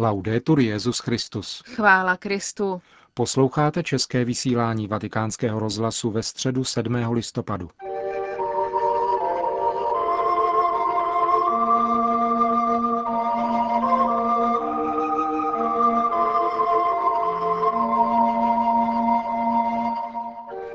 Laudetur 0.00 0.60
Jezus 0.60 0.98
Christus. 0.98 1.62
Chvála 1.66 2.16
Kristu. 2.16 2.82
Posloucháte 3.14 3.82
české 3.82 4.24
vysílání 4.24 4.88
Vatikánského 4.88 5.58
rozhlasu 5.60 6.10
ve 6.10 6.22
středu 6.22 6.64
7. 6.64 6.94
listopadu. 6.94 7.70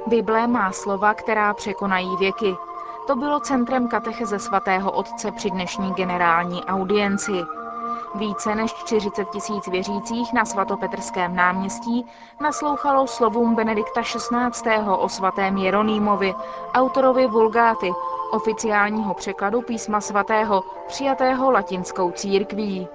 Bible 0.07 0.47
má 0.47 0.71
slova, 0.71 1.13
která 1.13 1.53
překonají 1.53 2.17
věky. 2.17 2.55
To 3.07 3.15
bylo 3.15 3.39
centrem 3.39 3.87
katecheze 3.87 4.39
svatého 4.39 4.91
otce 4.91 5.31
při 5.31 5.49
dnešní 5.49 5.93
generální 5.93 6.63
audienci. 6.63 7.31
Více 8.15 8.55
než 8.55 8.73
40 8.73 9.29
tisíc 9.29 9.67
věřících 9.67 10.33
na 10.33 10.45
svatopetrském 10.45 11.35
náměstí 11.35 12.05
naslouchalo 12.41 13.07
slovům 13.07 13.55
Benedikta 13.55 14.01
XVI. 14.01 14.77
o 14.97 15.09
svatém 15.09 15.57
Jeronýmovi, 15.57 16.35
autorovi 16.73 17.27
Vulgáty, 17.27 17.91
oficiálního 18.31 19.13
překladu 19.13 19.61
písma 19.61 20.01
svatého, 20.01 20.63
přijatého 20.87 21.51
latinskou 21.51 22.11
církví. 22.11 22.87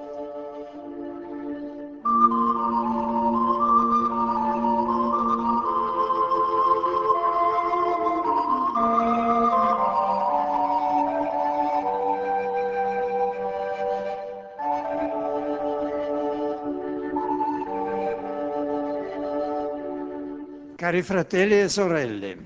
Cari 20.80 21.02
fratelli 21.02 21.60
e 21.60 21.68
sorelle, 21.68 22.36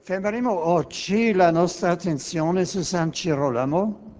fermeremo 0.00 0.50
oggi 0.50 1.34
la 1.34 1.50
nostra 1.50 1.90
attenzione 1.90 2.64
su 2.64 2.80
San 2.80 3.10
Girolamo, 3.10 4.14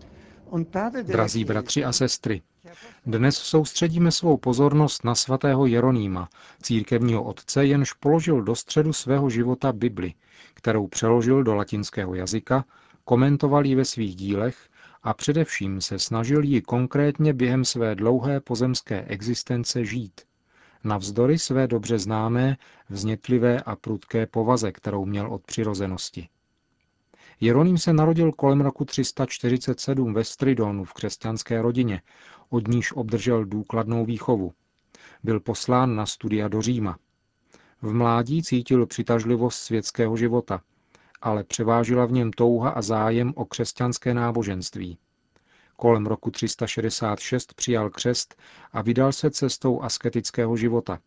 un 0.50 0.68
padre 0.68 1.04
Drazí 1.04 1.44
bratři 1.44 1.84
a 1.84 1.92
sestry, 1.92 2.42
dnes 3.02 3.36
soustředíme 3.36 4.10
svou 4.10 4.36
pozornost 4.36 5.04
na 5.04 5.14
svatého 5.14 5.66
Jeronýma, 5.66 6.28
církevního 6.62 7.22
otce, 7.22 7.64
jenž 7.66 7.92
položil 7.92 8.42
do 8.42 8.54
středu 8.54 8.92
svého 8.92 9.30
života 9.30 9.72
Bibli, 9.72 10.14
kterou 10.54 10.86
přeložil 10.86 11.42
do 11.42 11.54
latinského 11.54 12.14
jazyka, 12.14 12.64
komentoval 13.04 13.66
ji 13.66 13.74
ve 13.74 13.84
svých 13.84 14.16
dílech 14.16 14.68
a 15.02 15.14
především 15.14 15.80
se 15.80 15.98
snažil 15.98 16.44
ji 16.44 16.62
konkrétně 16.62 17.32
během 17.32 17.64
své 17.64 17.94
dlouhé 17.94 18.40
pozemské 18.40 19.04
existence 19.04 19.84
žít– 19.84 20.20
navzdory 20.84 21.38
své 21.38 21.66
dobře 21.66 21.98
známé, 21.98 22.56
vznětlivé 22.88 23.60
a 23.60 23.76
prudké 23.76 24.26
povaze, 24.26 24.72
kterou 24.72 25.04
měl 25.04 25.32
od 25.32 25.42
přirozenosti. 25.42 26.28
Jeroným 27.40 27.78
se 27.78 27.92
narodil 27.92 28.32
kolem 28.32 28.60
roku 28.60 28.84
347 28.84 30.14
ve 30.14 30.24
Stridonu 30.24 30.84
v 30.84 30.92
křesťanské 30.92 31.62
rodině, 31.62 32.02
od 32.50 32.68
níž 32.68 32.92
obdržel 32.92 33.44
důkladnou 33.44 34.04
výchovu. 34.04 34.52
Byl 35.22 35.40
poslán 35.40 35.96
na 35.96 36.06
studia 36.06 36.48
do 36.48 36.62
Říma. 36.62 36.98
V 37.82 37.92
mládí 37.92 38.42
cítil 38.42 38.86
přitažlivost 38.86 39.58
světského 39.58 40.16
života, 40.16 40.60
ale 41.22 41.44
převážila 41.44 42.06
v 42.06 42.12
něm 42.12 42.30
touha 42.32 42.70
a 42.70 42.82
zájem 42.82 43.32
o 43.36 43.44
křesťanské 43.44 44.14
náboženství. 44.14 44.98
Kolem 45.84 46.06
roku 46.06 46.30
366 46.30 47.54
přijal 47.54 47.90
křest 47.90 48.34
a 48.72 48.82
vydal 48.82 49.12
se 49.12 49.30
cestou 49.30 49.82
asketického 49.82 50.56
života. 50.56 50.98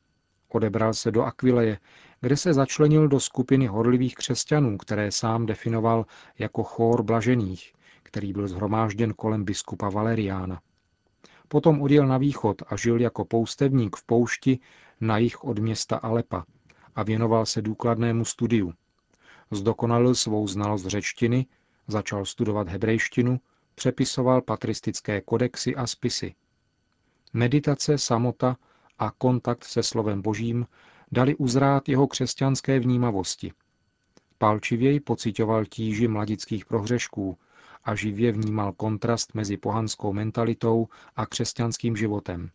Odebral 0.50 0.94
se 0.94 1.11
do 1.11 1.23
Aquileje, 1.23 1.80
kde 2.22 2.38
se 2.38 2.53
začlenil 2.53 3.08
do 3.08 3.19
skupiny 3.19 3.67
horlivých 3.67 4.16
křesťanů, 4.16 4.78
které 4.78 5.11
sám 5.11 5.45
definoval 5.45 6.06
jako 6.40 6.63
chór 6.63 7.03
blažených, 7.03 7.74
který 8.03 8.34
byl 8.34 8.47
zhromážděn 8.47 9.13
kolem 9.13 9.46
biskupa 9.46 9.90
Valeriána. 9.90 10.62
Potom 11.47 11.81
odjel 11.81 12.07
na 12.07 12.18
východ 12.18 12.62
a 12.68 12.75
žil 12.75 13.01
jako 13.01 13.25
poustevník 13.25 13.96
v 13.96 14.03
poušti 14.03 14.59
na 15.01 15.18
jih 15.18 15.44
od 15.44 15.59
města 15.59 15.97
Alepa 15.97 16.46
a 16.96 17.03
věnoval 17.03 17.46
se 17.46 17.62
důkladnému 17.62 18.25
studiu. 18.25 18.74
Zdokonalil 19.51 20.16
svou 20.16 20.47
znalost 20.47 20.85
řečtiny, 20.85 21.46
začal 21.88 22.25
studovat 22.25 22.68
hebrejštinu 22.68 23.40
přepisoval 23.77 24.41
patristické 24.41 25.21
kodexy 25.21 25.75
a 25.75 25.88
spisy. 25.88 26.35
Meditace, 27.33 27.97
samota 27.97 28.57
a 28.99 29.11
kontakt 29.11 29.63
se 29.63 29.83
slovem 29.83 30.21
božím 30.21 30.67
dali 31.11 31.35
uzrát 31.35 31.89
jeho 31.89 32.07
křesťanské 32.07 32.79
vnímavosti. 32.79 33.51
Palčivěji 34.38 34.99
pocitoval 34.99 35.65
tíži 35.65 36.07
mladických 36.07 36.65
prohřešků 36.65 37.38
a 37.83 37.95
živě 37.95 38.31
vnímal 38.31 38.73
kontrast 38.73 39.33
mezi 39.33 39.57
pohanskou 39.57 40.13
mentalitou 40.13 40.88
a 41.15 41.25
křesťanským 41.25 41.95
životem. 41.95 42.49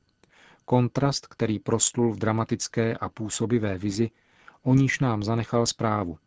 Kontrast, 0.64 1.26
který 1.26 1.58
prostlul 1.58 2.12
v 2.12 2.18
dramatické 2.18 2.94
a 2.94 3.08
působivé 3.08 3.78
vizi, 3.78 4.10
o 4.62 4.74
níž 4.74 5.00
nám 5.00 5.22
zanechal 5.22 5.66
zprávu. 5.66 6.18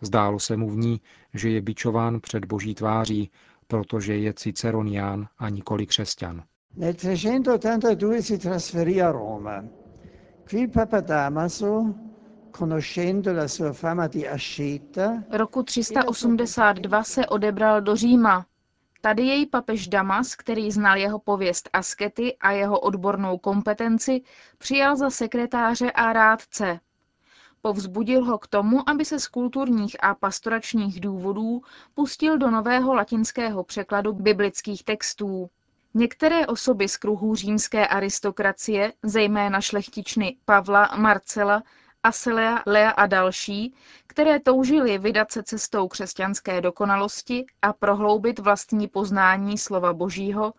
Zdálo 0.00 0.38
se 0.38 0.56
mu 0.56 0.70
v 0.70 0.76
ní, 0.76 1.00
že 1.34 1.50
je 1.50 1.60
bičován 1.60 2.20
před 2.20 2.44
boží 2.44 2.74
tváří 2.74 3.30
protože 3.74 4.16
je 4.16 4.32
ciceronián 4.34 5.26
a 5.38 5.48
nikoli 5.48 5.86
křesťan. 5.86 6.42
Nel 6.76 6.94
382 6.94 8.22
si 8.22 8.38
trasferì 8.38 9.02
a 9.02 9.12
Roma. 9.12 9.64
Qui 10.50 10.68
Papa 10.68 11.00
Damaso, 11.00 11.94
conoscendo 12.58 13.32
la 13.32 13.48
sua 13.48 13.72
fama 13.72 14.06
di 14.06 14.28
asceta, 14.28 15.22
Roku 15.30 15.62
382 15.62 17.04
se 17.04 17.26
odebral 17.26 17.80
do 17.80 17.96
Říma. 17.96 18.46
Tady 19.00 19.22
jej 19.26 19.46
papež 19.46 19.88
Damas, 19.88 20.34
který 20.34 20.70
znal 20.70 20.96
jeho 20.96 21.18
pověst 21.18 21.70
askety 21.72 22.36
a 22.40 22.50
jeho 22.50 22.80
odbornou 22.80 23.38
kompetenci, 23.38 24.22
přijal 24.58 24.96
za 24.96 25.10
sekretáře 25.10 25.90
a 25.90 26.12
rádce. 26.12 26.80
Povzbudil 27.66 28.24
ho 28.24 28.38
k 28.38 28.46
tomu, 28.46 28.88
aby 28.90 29.04
se 29.04 29.20
z 29.20 29.28
kulturních 29.28 29.96
a 30.04 30.14
pastoračních 30.14 31.00
důvodů 31.00 31.62
pustil 31.94 32.38
do 32.38 32.50
nového 32.50 32.94
latinského 32.94 33.64
překladu 33.64 34.12
biblických 34.12 34.84
textů. 34.84 35.50
Některé 35.94 36.46
osoby 36.46 36.88
z 36.88 36.96
kruhů 36.96 37.34
římské 37.34 37.86
aristokracie, 37.86 38.92
zejména 39.02 39.60
šlechtičny 39.60 40.36
Pavla, 40.44 40.90
Marcela, 40.96 41.62
Aselea, 42.02 42.62
Lea 42.66 42.90
a 42.90 43.06
další, 43.06 43.74
které 44.14 44.40
toužili 44.40 44.98
vydat 44.98 45.32
se 45.32 45.42
cestou 45.42 45.88
křesťanské 45.88 46.60
dokonalosti 46.60 47.46
a 47.62 47.72
prohloubit 47.72 48.38
vlastní 48.38 48.88
poznání 48.88 49.58
slova 49.58 49.92
Božího, 49.92 50.52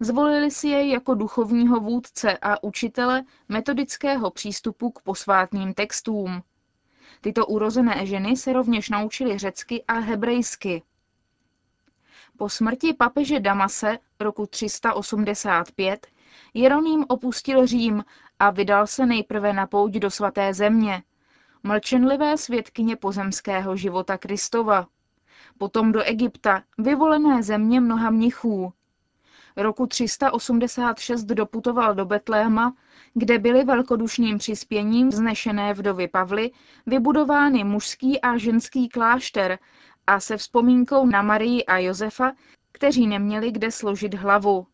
zvolili 0.00 0.50
si 0.50 0.68
jej 0.68 0.90
jako 0.90 1.14
duchovního 1.14 1.80
vůdce 1.80 2.38
a 2.42 2.62
učitele 2.62 3.22
metodického 3.48 4.30
přístupu 4.30 4.90
k 4.90 5.02
posvátným 5.02 5.74
textům. 5.74 6.42
Tyto 7.20 7.46
urozené 7.46 8.06
ženy 8.06 8.36
se 8.36 8.52
rovněž 8.52 8.88
naučily 8.88 9.38
řecky 9.38 9.84
a 9.88 9.92
hebrejsky. 9.92 10.82
Po 12.36 12.48
smrti 12.48 12.94
papeže 12.94 13.40
Damase 13.40 13.98
roku 14.20 14.46
385 14.46 16.06
Jeroným 16.54 17.04
opustil 17.08 17.66
Řím 17.66 18.04
a 18.38 18.50
vydal 18.50 18.86
se 18.86 19.06
nejprve 19.06 19.52
na 19.52 19.66
pouť 19.66 19.92
do 19.92 20.10
svaté 20.10 20.54
země, 20.54 21.02
mlčenlivé 21.62 22.36
svědkyně 22.36 22.96
pozemského 22.96 23.76
života 23.76 24.18
Kristova, 24.18 24.86
potom 25.58 25.92
do 25.92 26.02
Egypta, 26.02 26.62
vyvolené 26.78 27.42
země 27.42 27.80
mnoha 27.80 28.10
mnichů. 28.10 28.72
Roku 29.56 29.86
386 29.86 31.24
doputoval 31.24 31.94
do 31.94 32.04
Betléma, 32.04 32.74
kde 33.14 33.38
byly 33.38 33.64
velkodušným 33.64 34.38
přispěním 34.38 35.08
vznešené 35.08 35.74
vdovy 35.74 36.08
Pavly 36.08 36.50
vybudovány 36.86 37.64
mužský 37.64 38.20
a 38.20 38.36
ženský 38.36 38.88
klášter 38.88 39.58
a 40.06 40.20
se 40.20 40.36
vzpomínkou 40.36 41.06
na 41.06 41.22
Marii 41.22 41.64
a 41.64 41.78
Josefa, 41.78 42.32
kteří 42.72 43.06
neměli 43.06 43.52
kde 43.52 43.70
složit 43.70 44.14
hlavu. 44.14 44.66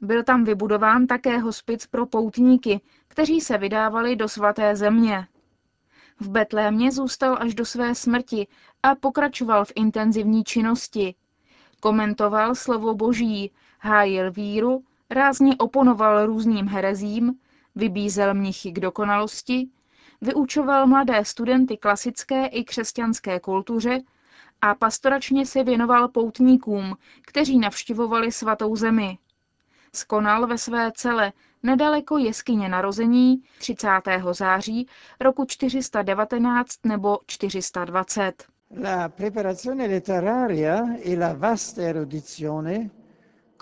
Byl 0.00 0.22
tam 0.22 0.44
vybudován 0.44 1.06
také 1.06 1.38
hospic 1.38 1.86
pro 1.86 2.06
poutníky, 2.06 2.80
kteří 3.08 3.40
se 3.40 3.58
vydávali 3.58 4.16
do 4.16 4.28
svaté 4.28 4.76
země. 4.76 5.26
V 6.20 6.28
Betlémě 6.28 6.92
zůstal 6.92 7.36
až 7.40 7.54
do 7.54 7.64
své 7.64 7.94
smrti 7.94 8.46
a 8.82 8.94
pokračoval 8.94 9.64
v 9.64 9.72
intenzivní 9.74 10.44
činnosti. 10.44 11.14
Komentoval 11.80 12.54
slovo 12.54 12.94
boží, 12.94 13.52
hájil 13.78 14.32
víru, 14.32 14.84
rázně 15.10 15.56
oponoval 15.56 16.26
různým 16.26 16.66
herezím, 16.66 17.38
vybízel 17.74 18.34
mnichy 18.34 18.72
k 18.72 18.80
dokonalosti, 18.80 19.68
vyučoval 20.20 20.86
mladé 20.86 21.24
studenty 21.24 21.76
klasické 21.76 22.46
i 22.46 22.64
křesťanské 22.64 23.40
kultuře 23.40 24.00
a 24.60 24.74
pastoračně 24.74 25.46
se 25.46 25.64
věnoval 25.64 26.08
poutníkům, 26.08 26.96
kteří 27.22 27.58
navštěvovali 27.58 28.32
svatou 28.32 28.76
zemi. 28.76 29.18
Skonal 29.94 30.46
ve 30.46 30.58
své 30.58 30.92
cele, 30.92 31.32
nedaleko 31.64 32.18
jeskyně 32.18 32.68
narození 32.68 33.42
30. 33.58 33.88
září 34.32 34.86
roku 35.20 35.44
419 35.44 36.78
nebo 36.86 37.18
420. 37.26 38.32
La 38.82 39.08
preparazione 39.08 39.86
letteraria 39.86 40.82
e 41.04 41.16
la 41.16 41.34
vasta 41.34 41.82
erudizione 41.82 42.90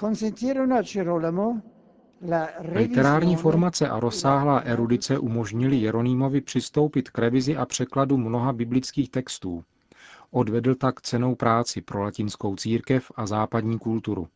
consentirono 0.01 0.77
a 0.77 0.83
Girolamo 0.83 1.61
la 2.29 2.49
Literární 2.61 3.37
formace 3.37 3.89
a 3.89 4.01
rozsáhlá 4.01 4.59
erudice 4.59 5.19
umožnili 5.19 5.77
Jeronýmovi 5.77 6.41
přistoupit 6.41 7.11
k 7.11 7.19
revizi 7.19 7.57
a 7.57 7.67
překladu 7.67 8.17
mnoha 8.17 8.53
biblických 8.53 9.11
textů. 9.11 9.65
Odvedl 10.31 10.75
tak 10.75 11.01
cenou 11.01 11.35
práci 11.35 11.81
pro 11.81 12.03
latinskou 12.03 12.57
církev 12.57 13.13
a 13.17 13.27
západní 13.27 13.79
kulturu. 13.79 14.29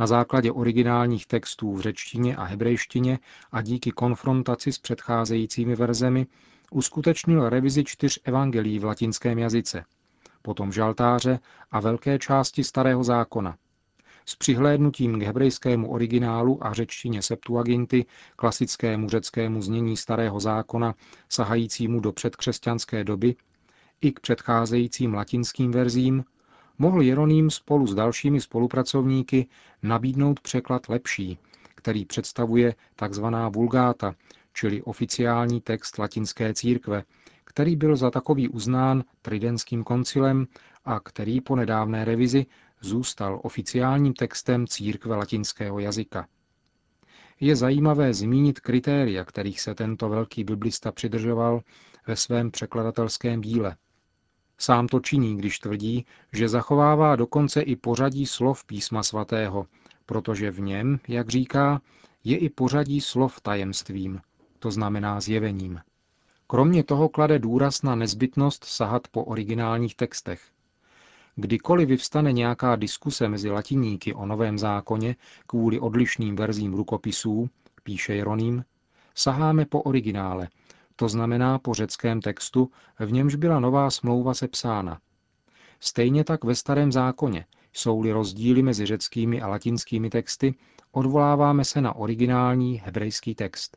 Na 0.00 0.06
základě 0.06 0.52
originálních 0.52 1.26
textů 1.26 1.74
v 1.74 1.80
řečtině 1.80 2.36
a 2.36 2.44
hebrejštině 2.44 3.18
a 3.52 3.62
díky 3.62 3.90
konfrontaci 3.90 4.72
s 4.72 4.78
předcházejícími 4.78 5.76
verzemi 5.76 6.26
uskutečnil 6.70 7.48
revizi 7.48 7.84
čtyř 7.84 8.20
evangelií 8.24 8.78
v 8.78 8.84
latinském 8.84 9.38
jazyce, 9.38 9.84
potom 10.42 10.72
žaltáře 10.72 11.38
a 11.70 11.80
velké 11.80 12.18
části 12.18 12.64
starého 12.64 13.04
zákona. 13.04 13.56
S 14.26 14.36
přihlédnutím 14.36 15.20
k 15.20 15.22
hebrejskému 15.22 15.90
originálu 15.90 16.66
a 16.66 16.72
řečtině 16.72 17.22
Septuaginty, 17.22 18.06
klasickému 18.36 19.08
řeckému 19.08 19.62
znění 19.62 19.96
starého 19.96 20.40
zákona, 20.40 20.94
sahajícímu 21.28 22.00
do 22.00 22.12
předkřesťanské 22.12 23.04
doby, 23.04 23.34
i 24.00 24.12
k 24.12 24.20
předcházejícím 24.20 25.14
latinským 25.14 25.70
verzím, 25.70 26.24
mohl 26.78 27.02
Jeroným 27.02 27.50
spolu 27.50 27.86
s 27.86 27.94
dalšími 27.94 28.40
spolupracovníky 28.40 29.46
nabídnout 29.82 30.40
překlad 30.40 30.88
lepší, 30.88 31.38
který 31.74 32.04
představuje 32.04 32.74
tzv. 33.08 33.24
vulgáta, 33.50 34.14
čili 34.52 34.82
oficiální 34.82 35.60
text 35.60 35.98
latinské 35.98 36.54
církve, 36.54 37.02
který 37.44 37.76
byl 37.76 37.96
za 37.96 38.10
takový 38.10 38.48
uznán 38.48 39.04
Tridentským 39.22 39.84
koncilem 39.84 40.46
a 40.84 41.00
který 41.00 41.40
po 41.40 41.56
nedávné 41.56 42.04
revizi 42.04 42.46
zůstal 42.80 43.40
oficiálním 43.42 44.12
textem 44.14 44.66
církve 44.66 45.16
latinského 45.16 45.78
jazyka. 45.78 46.26
Je 47.40 47.56
zajímavé 47.56 48.14
zmínit 48.14 48.60
kritéria, 48.60 49.24
kterých 49.24 49.60
se 49.60 49.74
tento 49.74 50.08
velký 50.08 50.44
biblista 50.44 50.92
přidržoval 50.92 51.60
ve 52.06 52.16
svém 52.16 52.50
překladatelském 52.50 53.40
díle. 53.40 53.76
Sám 54.58 54.86
to 54.86 55.00
činí, 55.00 55.36
když 55.36 55.58
tvrdí, 55.58 56.06
že 56.32 56.48
zachovává 56.48 57.16
dokonce 57.16 57.60
i 57.60 57.76
pořadí 57.76 58.26
slov 58.26 58.64
písma 58.64 59.02
svatého, 59.02 59.66
protože 60.06 60.50
v 60.50 60.60
něm, 60.60 61.00
jak 61.08 61.28
říká, 61.28 61.80
je 62.24 62.38
i 62.38 62.48
pořadí 62.48 63.00
slov 63.00 63.40
tajemstvím, 63.40 64.20
to 64.58 64.70
znamená 64.70 65.20
zjevením. 65.20 65.80
Kromě 66.46 66.84
toho 66.84 67.08
klade 67.08 67.38
důraz 67.38 67.82
na 67.82 67.94
nezbytnost 67.94 68.64
sahat 68.64 69.08
po 69.08 69.24
originálních 69.24 69.94
textech. 69.94 70.42
Kdykoliv 71.36 71.88
vyvstane 71.88 72.32
nějaká 72.32 72.76
diskuse 72.76 73.28
mezi 73.28 73.50
latiníky 73.50 74.14
o 74.14 74.26
Novém 74.26 74.58
zákoně 74.58 75.16
kvůli 75.46 75.80
odlišným 75.80 76.36
verzím 76.36 76.74
rukopisů, 76.74 77.50
píše 77.82 78.14
Jeroným, 78.14 78.64
saháme 79.14 79.66
po 79.66 79.82
originále, 79.82 80.48
to 81.00 81.08
znamená 81.08 81.58
po 81.58 81.74
řeckém 81.74 82.20
textu, 82.20 82.70
v 82.98 83.12
němž 83.12 83.34
byla 83.34 83.60
nová 83.60 83.90
smlouva 83.90 84.34
sepsána. 84.34 85.00
Stejně 85.80 86.24
tak 86.24 86.44
ve 86.44 86.54
starém 86.54 86.92
zákoně, 86.92 87.44
jsou-li 87.72 88.12
rozdíly 88.12 88.62
mezi 88.62 88.86
řeckými 88.86 89.40
a 89.42 89.48
latinskými 89.48 90.10
texty, 90.10 90.54
odvoláváme 90.92 91.64
se 91.64 91.80
na 91.80 91.96
originální 91.96 92.82
hebrejský 92.84 93.34
text. 93.34 93.76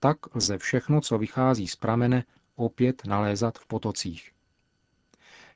Tak 0.00 0.34
lze 0.34 0.58
všechno, 0.58 1.00
co 1.00 1.18
vychází 1.18 1.68
z 1.68 1.76
pramene, 1.76 2.24
opět 2.56 3.02
nalézat 3.06 3.58
v 3.58 3.66
potocích. 3.66 4.30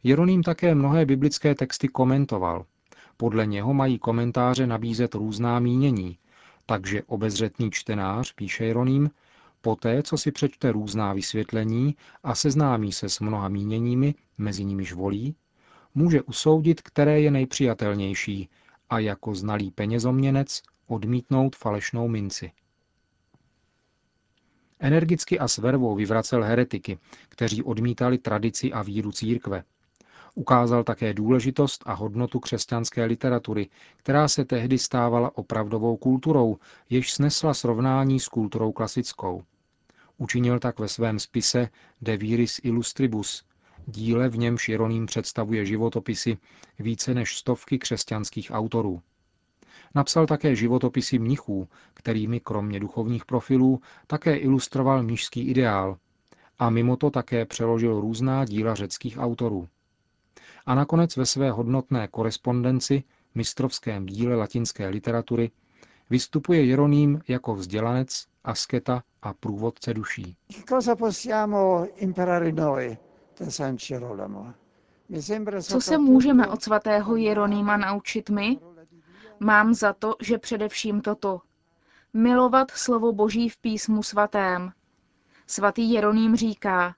Jeroným 0.02 0.43
také 0.43 0.75
mnohé 0.75 1.06
biblické 1.06 1.55
texty 1.55 1.88
komentoval. 1.88 2.64
Podle 3.17 3.46
něho 3.46 3.75
mají 3.75 3.99
komentáře 3.99 4.67
nabízet 4.67 5.14
různá 5.14 5.58
mínění, 5.58 6.19
takže 6.67 7.02
obezřetný 7.02 7.70
čtenář, 7.70 8.32
píše 8.32 8.64
Jeroným, 8.64 9.11
poté, 9.62 10.03
co 10.03 10.19
si 10.19 10.32
přečte 10.32 10.73
různá 10.73 11.12
vysvětlení 11.12 11.97
a 12.23 12.35
seznámí 12.35 12.93
se 12.93 13.09
s 13.09 13.20
mnoha 13.20 13.49
míněními, 13.49 14.14
mezi 14.38 14.64
nimiž 14.64 14.93
volí, 14.93 15.35
může 15.94 16.23
usoudit, 16.23 16.82
které 16.82 17.20
je 17.20 17.31
nejpřijatelnější 17.31 18.49
a 18.91 18.99
jako 18.99 19.35
znalý 19.35 19.70
penězoměnec 19.70 20.62
odmítnout 20.87 21.56
falešnou 21.56 22.09
minci. 22.09 22.53
Energicky 24.81 25.38
a 25.38 25.49
s 25.49 25.59
vervou 25.59 25.94
vyvracel 25.94 26.43
heretiky, 26.43 26.99
kteří 27.29 27.62
odmítali 27.62 28.19
tradici 28.19 28.73
a 28.73 28.82
víru 28.82 29.12
církve. 29.12 29.64
Ukázal 30.35 30.85
také 30.85 31.14
důležitost 31.14 31.82
a 31.87 31.93
hodnotu 31.93 32.41
křesťanské 32.41 33.05
literatury, 33.05 33.69
která 33.97 34.29
se 34.29 34.44
tehdy 34.44 34.79
stávala 34.79 35.38
opravdovou 35.38 35.97
kulturou, 35.97 36.56
jež 36.91 37.12
snesla 37.12 37.55
srovnání 37.55 38.20
s 38.20 38.29
kulturou 38.29 38.73
klasickou. 38.73 39.43
Učinil 40.23 40.59
tak 40.59 40.79
ve 40.79 40.89
svém 40.89 41.19
spise 41.19 41.69
De 42.03 42.17
Viris 42.17 42.61
Illustribus, 42.63 43.45
díle 43.87 44.29
v 44.29 44.39
němž 44.39 44.69
Jeroným 44.69 45.07
představuje 45.07 45.67
životopisy 45.67 46.39
více 46.79 47.15
než 47.15 47.37
stovky 47.37 47.79
křesťanských 47.79 48.51
autorů. 48.55 49.03
Napsal 49.95 50.27
také 50.27 50.57
životopisy 50.57 51.19
mnichů, 51.19 51.69
kterými 51.95 52.41
kromě 52.41 52.81
duchovních 52.81 53.25
profilů 53.25 53.81
také 54.07 54.37
ilustroval 54.37 55.03
mnižský 55.03 55.41
ideál 55.41 55.97
a 56.59 56.71
mimo 56.71 56.97
to 56.97 57.11
také 57.11 57.45
přeložil 57.45 58.01
různá 58.01 58.45
díla 58.45 58.75
řeckých 58.75 59.19
autorů. 59.19 59.69
A 60.67 60.75
nakonec 60.75 61.17
ve 61.17 61.27
své 61.27 61.51
hodnotné 61.51 62.09
korespondenci, 62.09 63.03
mistrovském 63.35 64.07
díle 64.07 64.37
latinské 64.37 64.89
literatury, 64.89 65.51
vystupuje 66.12 66.64
Jeroným 66.64 67.20
jako 67.29 67.55
vzdělanec, 67.55 68.26
asketa 68.44 69.03
a 69.23 69.32
průvodce 69.32 69.94
duší. 69.94 70.37
Cosa 70.69 70.97
possiamo 70.97 71.87
imparare 71.97 72.53
noi 72.53 72.97
da 73.41 73.50
San 73.50 73.76
Girolamo? 73.76 74.55
Co 75.62 75.81
se 75.81 75.99
můžeme 75.99 76.49
od 76.49 76.62
svatého 76.62 77.17
Jeronýma 77.17 77.76
naučit 77.76 78.31
my? 78.31 78.59
Mám 79.41 79.75
za 79.75 79.93
to, 79.93 80.17
že 80.20 80.38
především 80.38 81.00
toto. 81.00 81.41
Milovat 82.12 82.70
slovo 82.70 83.12
Boží 83.12 83.49
v 83.49 83.56
písmu 83.59 84.03
svatém. 84.03 84.73
Svatý 85.47 85.92
Jeroným 85.92 86.37
říká, 86.37 86.95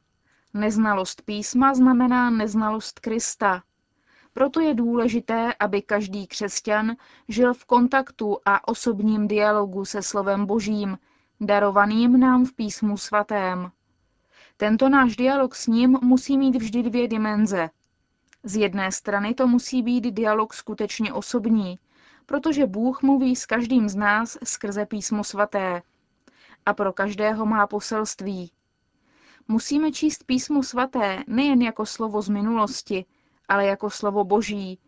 neznalost 0.54 1.22
písma 1.22 1.74
znamená 1.74 2.30
neznalost 2.30 3.00
Krista. 3.00 3.62
Proto 4.34 4.60
je 4.60 4.74
důležité, 4.74 5.54
aby 5.60 5.82
každý 5.82 6.26
křesťan 6.26 6.96
žil 7.28 7.54
v 7.54 7.64
kontaktu 7.64 8.38
a 8.44 8.68
osobním 8.68 9.28
dialogu 9.28 9.84
se 9.84 10.02
slovem 10.02 10.46
Božím, 10.46 10.98
darovaným 11.40 12.20
nám 12.20 12.44
v 12.44 12.52
písmu 12.52 12.96
svatém. 12.96 13.70
Tento 14.56 14.88
náš 14.88 15.16
dialog 15.16 15.54
s 15.54 15.66
ním 15.66 15.98
musí 16.02 16.38
mít 16.38 16.56
vždy 16.56 16.82
dvě 16.82 17.08
dimenze. 17.08 17.70
Z 18.42 18.56
jedné 18.56 18.92
strany 18.92 19.34
to 19.34 19.46
musí 19.46 19.82
být 19.82 20.00
dialog 20.00 20.54
skutečně 20.54 21.12
osobní, 21.12 21.78
protože 22.26 22.66
Bůh 22.66 23.02
mluví 23.02 23.36
s 23.36 23.46
každým 23.46 23.88
z 23.88 23.96
nás 23.96 24.38
skrze 24.44 24.86
písmo 24.86 25.24
svaté. 25.24 25.82
A 26.66 26.74
pro 26.74 26.92
každého 26.92 27.46
má 27.46 27.66
poselství. 27.66 28.50
Musíme 29.48 29.92
číst 29.92 30.24
písmo 30.24 30.62
svaté 30.62 31.24
nejen 31.26 31.62
jako 31.62 31.86
slovo 31.86 32.22
z 32.22 32.28
minulosti, 32.28 33.04
ale 33.48 33.66
jako 33.66 33.90
slovo 33.90 34.24
boží, 34.24 34.78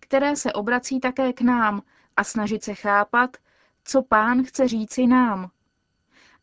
které 0.00 0.36
se 0.36 0.52
obrací 0.52 1.00
také 1.00 1.32
k 1.32 1.40
nám 1.40 1.82
a 2.16 2.24
snažit 2.24 2.64
se 2.64 2.74
chápat, 2.74 3.36
co 3.84 4.02
pán 4.02 4.44
chce 4.44 4.68
říci 4.68 5.06
nám. 5.06 5.50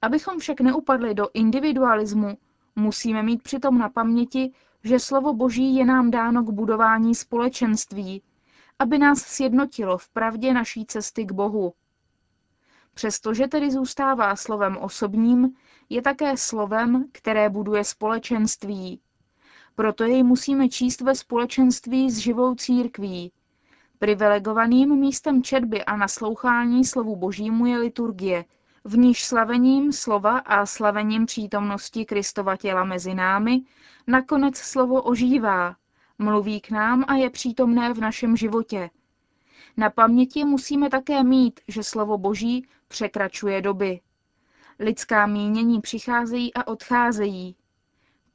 Abychom 0.02 0.40
však 0.40 0.62
neupadli 0.62 1.14
do 1.14 1.28
individualismu, 1.34 2.38
musíme 2.76 3.24
mít 3.24 3.44
přitom 3.44 3.78
na 3.78 3.90
paměti, 3.90 4.52
že 4.84 5.00
slovo 5.00 5.34
Boží 5.34 5.76
je 5.76 5.86
nám 5.86 6.12
dáno 6.12 6.44
k 6.44 6.50
budování 6.50 7.16
společenství, 7.16 8.24
aby 8.80 8.98
nás 8.98 9.20
sjednotilo 9.20 9.98
v 9.98 10.10
pravdě 10.10 10.54
naší 10.54 10.86
cesty 10.86 11.26
k 11.26 11.32
Bohu. 11.32 11.74
Přestože 12.94 13.48
tedy 13.48 13.72
zůstává 13.72 14.36
slovem 14.36 14.78
osobním, 14.78 15.56
je 15.90 16.02
také 16.02 16.38
slovem, 16.38 17.06
které 17.12 17.50
buduje 17.50 17.84
společenství. 17.84 19.02
Proto 19.76 20.04
jej 20.04 20.24
musíme 20.24 20.70
číst 20.70 21.02
ve 21.02 21.16
společenství 21.16 22.12
s 22.12 22.18
živou 22.18 22.56
církví. 22.56 23.32
Privilegovaným 24.00 24.96
místem 24.96 25.44
četby 25.44 25.84
a 25.84 25.98
naslouchání 25.98 26.86
slovu 26.86 27.16
božímu 27.16 27.66
je 27.66 27.78
liturgie, 27.78 28.46
v 28.84 28.98
níž 28.98 29.26
slavením 29.26 29.92
slova 29.92 30.38
a 30.38 30.66
slavením 30.66 31.26
přítomnosti 31.26 32.06
Kristova 32.06 32.58
těla 32.58 32.84
mezi 32.84 33.14
námi 33.14 33.62
nakonec 34.08 34.58
slovo 34.58 35.02
ožívá, 35.02 35.76
mluví 36.20 36.62
k 36.62 36.72
nám 36.72 37.06
a 37.08 37.16
je 37.16 37.30
přítomné 37.30 37.94
v 37.94 38.00
našem 38.00 38.38
životě. 38.38 38.90
Na 39.78 39.90
paměti 39.90 40.46
musíme 40.46 40.90
také 40.90 41.24
mít, 41.24 41.60
že 41.68 41.84
slovo 41.84 42.18
Boží 42.18 42.68
překračuje 42.88 43.62
doby. 43.62 44.00
Lidská 44.80 45.26
mínění 45.26 45.82
přicházejí 45.82 46.54
a 46.54 46.68
odcházejí. 46.68 47.56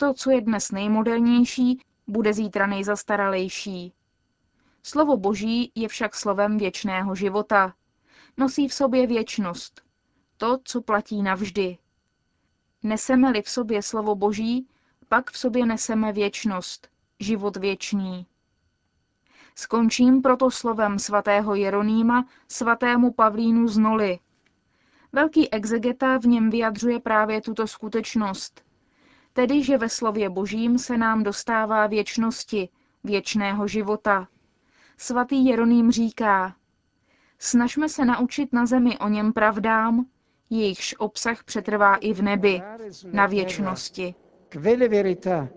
To, 0.01 0.15
co 0.15 0.31
je 0.31 0.41
dnes 0.41 0.71
nejmodernější, 0.71 1.81
bude 2.07 2.33
zítra 2.33 2.67
nejzastaralejší. 2.67 3.93
Slovo 4.83 5.17
Boží 5.17 5.73
je 5.75 5.89
však 5.89 6.15
slovem 6.15 6.59
věčného 6.59 7.15
života. 7.15 7.75
Nosí 8.37 8.69
v 8.69 8.75
sobě 8.75 9.07
věčnost. 9.07 9.83
To, 10.37 10.59
co 10.65 10.83
platí 10.83 11.23
navždy. 11.23 11.79
Neseme-li 12.83 13.43
v 13.43 13.49
sobě 13.49 13.83
slovo 13.83 14.15
Boží, 14.15 14.69
pak 15.09 15.31
v 15.31 15.39
sobě 15.39 15.67
neseme 15.67 16.13
věčnost, 16.13 16.89
život 17.21 17.57
věčný. 17.57 18.27
Skončím 19.55 20.23
proto 20.23 20.51
slovem 20.51 20.99
svatého 20.99 21.55
Jeronýma 21.55 22.27
svatému 22.49 23.13
Pavlínu 23.13 23.69
z 23.69 23.79
Noly. 23.79 24.19
Velký 25.13 25.53
exegeta 25.53 26.19
v 26.19 26.25
něm 26.25 26.51
vyjadřuje 26.51 27.01
právě 27.01 27.41
tuto 27.41 27.67
skutečnost, 27.67 28.68
tedy 29.39 29.63
že 29.63 29.79
ve 29.79 29.89
slově 29.89 30.31
božím 30.31 30.79
se 30.79 30.99
nám 30.99 31.23
dostává 31.23 31.87
věčnosti, 31.87 32.69
věčného 33.05 33.69
života. 33.69 34.29
Svatý 34.97 35.45
Jeroným 35.47 35.91
říká, 35.93 36.57
snažme 37.39 37.89
se 37.89 38.05
naučit 38.05 38.53
na 38.53 38.67
zemi 38.67 38.99
o 38.99 39.09
něm 39.09 39.33
pravdám, 39.33 40.07
jejichž 40.51 40.95
obsah 40.99 41.45
přetrvá 41.45 41.97
i 41.97 42.13
v 42.13 42.23
nebi, 42.23 42.63
na 43.13 43.27
věčnosti. 43.27 44.15
Quelle 44.49 44.89
verità, 44.89 45.49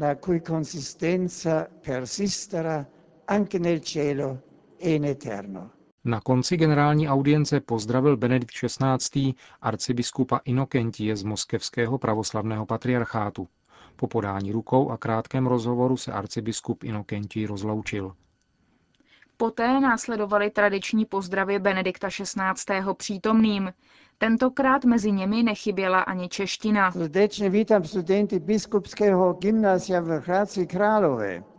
la 0.00 0.14
cui 0.14 0.40
consistenza 0.40 1.66
persisterà 1.80 2.86
anche 3.28 3.58
nel 3.58 3.78
cielo 3.78 4.38
e 4.78 4.94
in 4.94 5.04
eterno. 5.04 5.70
Na 6.06 6.20
konci 6.20 6.56
generální 6.56 7.08
audience 7.08 7.60
pozdravil 7.60 8.16
Benedikt 8.16 8.54
XVI. 8.54 9.34
arcibiskupa 9.62 10.40
Inokentie 10.44 11.16
z 11.16 11.22
moskevského 11.22 11.98
pravoslavného 11.98 12.66
patriarchátu. 12.66 13.48
Po 13.96 14.06
podání 14.06 14.52
rukou 14.52 14.90
a 14.90 14.96
krátkém 14.96 15.46
rozhovoru 15.46 15.96
se 15.96 16.12
arcibiskup 16.12 16.84
Inokentí 16.84 17.46
rozloučil. 17.46 18.12
Poté 19.36 19.80
následovaly 19.80 20.50
tradiční 20.50 21.04
pozdravy 21.04 21.58
Benedikta 21.58 22.08
XVI. 22.08 22.92
přítomným. 22.96 23.72
Tentokrát 24.18 24.84
mezi 24.84 25.12
nimi 25.12 25.42
nechyběla 25.42 26.00
ani 26.00 26.28
čeština. 26.28 26.92
Srdečně 26.92 27.50
vítám 27.50 27.84
studenty 27.84 28.38
biskupského 28.38 29.32
gymnázia 29.32 30.00
v 30.00 30.06
Hradci 30.06 30.66
Králové. 30.66 31.55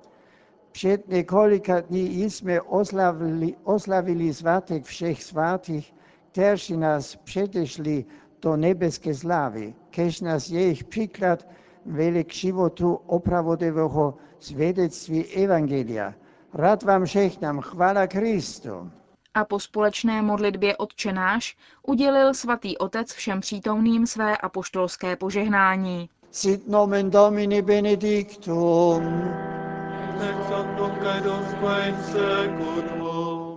Před 0.77 1.07
několika 1.07 1.79
dní 1.79 2.29
jsme 2.29 2.61
oslavili, 2.61 3.55
oslavili 3.63 4.33
svátek 4.33 4.83
všech 4.85 5.23
svátých, 5.23 5.95
kteří 6.31 6.77
nás 6.77 7.15
předešli 7.15 8.05
do 8.41 8.57
nebeské 8.57 9.15
slávy. 9.15 9.73
Kež 9.89 10.21
nás 10.21 10.49
jejich 10.49 10.83
příklad 10.83 11.47
vede 11.85 12.23
k 12.23 12.33
životu 12.33 12.93
opravdového 12.93 14.17
svědectví 14.39 15.25
Evangelia. 15.25 16.13
Rád 16.53 16.83
vám 16.83 17.05
všechnám, 17.05 17.61
chvála 17.61 18.07
Kristu. 18.07 18.91
A 19.33 19.45
po 19.45 19.59
společné 19.59 20.21
modlitbě 20.21 20.77
odčenáš 20.77 21.57
udělil 21.87 22.33
svatý 22.33 22.77
otec 22.77 23.13
všem 23.13 23.39
přítomným 23.39 24.07
své 24.07 24.37
apoštolské 24.37 25.15
požehnání. 25.15 26.09
Sit 26.31 26.67
nomen 26.67 27.09
Domini 27.09 27.61
benedictum. 27.61 29.03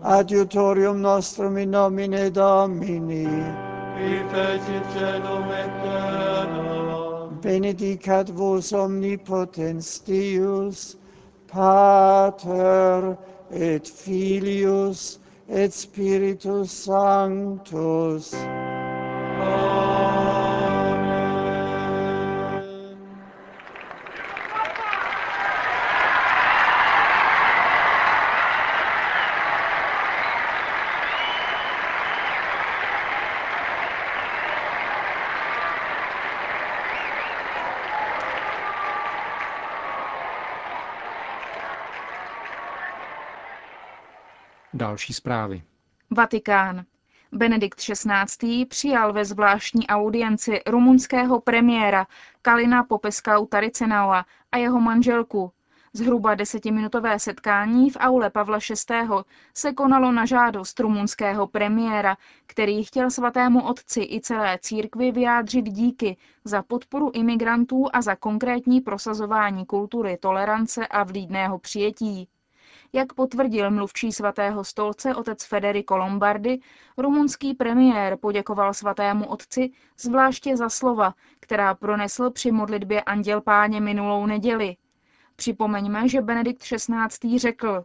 Adiutorium 0.03 1.01
nostrum 1.01 1.57
in 1.59 1.71
nomine 1.71 2.31
Domini. 2.31 3.69
qui 4.01 4.23
feci 4.31 4.81
celum 4.95 5.51
et 5.51 5.71
terra, 5.83 7.29
Benedicat 7.43 8.31
vos 8.31 8.73
omnipotens 8.73 10.01
Deus, 10.07 10.97
Pater 11.47 13.17
et 13.51 13.87
Filius 13.87 15.19
et 15.49 15.73
Spiritus 15.73 16.71
Sanctus. 16.71 18.33
Amen. 18.35 20.00
Další 44.81 45.13
zprávy. 45.13 45.63
Vatikán. 46.11 46.85
Benedikt 47.33 47.79
XVI. 47.81 48.67
přijal 48.67 49.13
ve 49.13 49.25
zvláštní 49.25 49.87
audienci 49.87 50.61
rumunského 50.67 51.41
premiéra 51.41 52.07
Kalina 52.43 52.85
Popeskau 52.85 53.47
Taricenaua 53.47 54.25
a 54.53 54.57
jeho 54.57 54.81
manželku. 54.81 55.53
Zhruba 55.93 56.35
desetiminutové 56.35 57.19
setkání 57.19 57.91
v 57.91 57.97
aule 58.01 58.31
Pavla 58.31 58.59
VI. 58.59 58.97
se 59.55 59.73
konalo 59.73 60.13
na 60.13 60.27
žádost 60.27 60.81
rumunského 60.81 61.47
premiéra, 61.47 62.17
který 62.47 62.85
chtěl 62.85 63.11
svatému 63.11 63.67
otci 63.67 64.01
i 64.01 64.21
celé 64.21 64.59
církvi 64.63 65.13
vyjádřit 65.13 65.63
díky 65.63 66.17
za 66.45 66.63
podporu 66.63 67.11
imigrantů 67.15 67.87
a 67.93 68.03
za 68.03 68.17
konkrétní 68.17 68.81
prosazování 68.81 69.67
kultury 69.67 70.17
tolerance 70.17 70.87
a 70.87 71.05
vlídného 71.05 71.59
přijetí. 71.59 72.29
Jak 72.93 73.13
potvrdil 73.13 73.71
mluvčí 73.71 74.13
svatého 74.13 74.65
stolce 74.65 75.15
otec 75.15 75.45
Federico 75.45 75.97
Lombardi, 75.97 76.61
rumunský 76.97 77.55
premiér 77.55 78.17
poděkoval 78.17 78.75
svatému 78.75 79.27
otci 79.27 79.71
zvláště 79.99 80.57
za 80.57 80.69
slova, 80.69 81.15
která 81.41 81.75
pronesl 81.75 82.31
při 82.31 82.53
modlitbě 82.53 83.03
Anděl 83.03 83.41
Páně 83.41 83.81
minulou 83.81 84.27
neděli. 84.27 84.77
Připomeňme, 85.37 86.09
že 86.09 86.23
Benedikt 86.23 86.63
XVI. 86.63 87.39
řekl, 87.39 87.85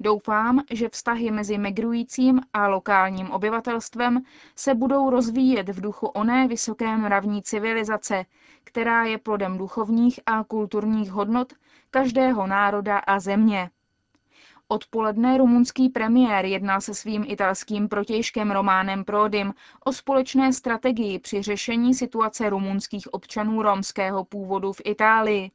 Doufám, 0.00 0.62
že 0.70 0.88
vztahy 0.88 1.30
mezi 1.30 1.58
migrujícím 1.58 2.40
a 2.52 2.68
lokálním 2.68 3.30
obyvatelstvem 3.30 4.22
se 4.56 4.74
budou 4.74 5.10
rozvíjet 5.10 5.68
v 5.68 5.80
duchu 5.80 6.06
oné 6.06 6.48
vysoké 6.48 6.96
mravní 6.96 7.42
civilizace, 7.42 8.24
která 8.64 9.04
je 9.04 9.18
plodem 9.18 9.58
duchovních 9.58 10.20
a 10.26 10.44
kulturních 10.44 11.10
hodnot 11.10 11.52
každého 11.90 12.46
národa 12.46 12.98
a 12.98 13.18
země. 13.20 13.70
Odpoledne 14.70 15.38
rumunský 15.38 15.88
premiér 15.88 16.44
jednal 16.44 16.80
se 16.80 16.94
svým 16.94 17.24
italským 17.28 17.88
protějškem 17.88 18.50
Románem 18.50 19.04
Prodim 19.04 19.54
o 19.84 19.92
společné 19.92 20.52
strategii 20.52 21.18
při 21.18 21.42
řešení 21.42 21.94
situace 21.94 22.50
rumunských 22.50 23.14
občanů 23.14 23.62
romského 23.62 24.24
původu 24.24 24.72
v 24.72 24.80
Itálii. 24.84 25.50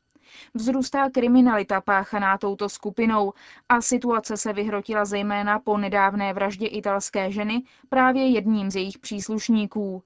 Vzrůstá 0.53 1.09
kriminalita 1.09 1.81
páchaná 1.81 2.37
touto 2.37 2.69
skupinou 2.69 3.33
a 3.69 3.81
situace 3.81 4.37
se 4.37 4.53
vyhrotila 4.53 5.05
zejména 5.05 5.59
po 5.59 5.77
nedávné 5.77 6.33
vraždě 6.33 6.67
italské 6.67 7.31
ženy 7.31 7.63
právě 7.89 8.27
jedním 8.27 8.71
z 8.71 8.75
jejich 8.75 8.97
příslušníků. 8.97 10.03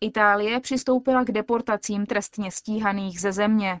Itálie 0.00 0.60
přistoupila 0.60 1.24
k 1.24 1.32
deportacím 1.32 2.06
trestně 2.06 2.50
stíhaných 2.50 3.20
ze 3.20 3.32
země. 3.32 3.80